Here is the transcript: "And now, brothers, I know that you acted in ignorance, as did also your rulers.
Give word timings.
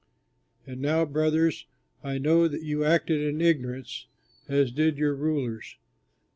"And 0.65 0.81
now, 0.81 1.05
brothers, 1.05 1.67
I 2.03 2.17
know 2.17 2.47
that 2.47 2.63
you 2.63 2.83
acted 2.83 3.21
in 3.21 3.39
ignorance, 3.39 4.07
as 4.49 4.71
did 4.71 4.95
also 4.95 4.99
your 4.99 5.13
rulers. 5.15 5.75